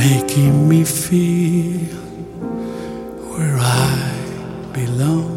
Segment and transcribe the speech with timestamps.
[0.00, 1.94] making me feel
[3.30, 3.92] where I
[4.72, 5.28] belong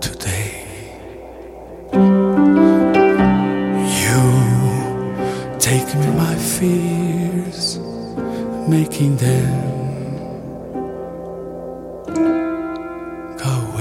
[0.00, 0.52] today.
[4.02, 4.22] You
[5.58, 7.78] taking my fears,
[8.68, 9.68] making them
[13.42, 13.78] go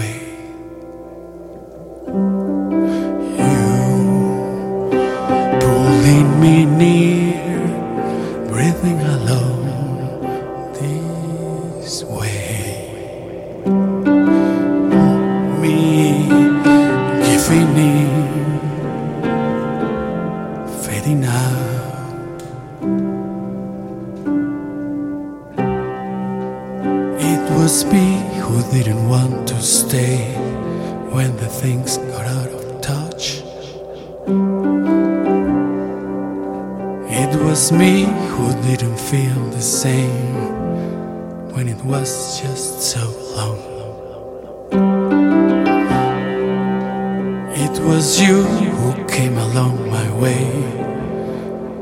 [27.68, 30.34] Was me who didn't want to stay
[31.12, 33.44] when the things got out of touch.
[37.12, 40.34] It was me who didn't feel the same
[41.54, 43.04] when it was just so
[43.36, 43.60] long.
[47.52, 50.46] It was you who came along my way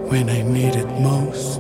[0.10, 1.60] when I needed most.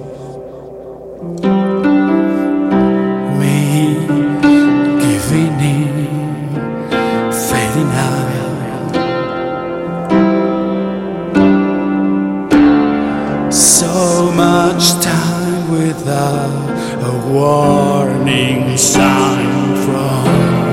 [13.55, 16.69] So much time without
[17.01, 20.25] a warning sign from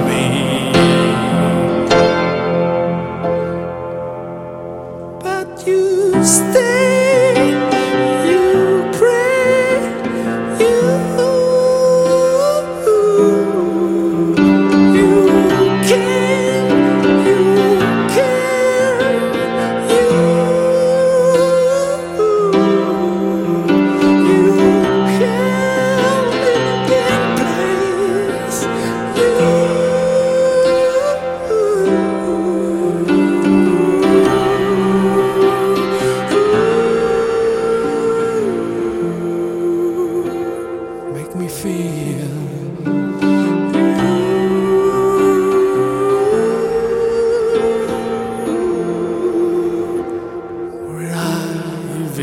[0.09, 0.73] me.
[5.23, 6.92] But you stay,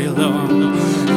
[0.00, 1.09] I belong.